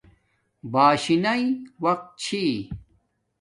[0.71, 1.43] باشی ناݵ
[1.83, 2.43] وقت چھی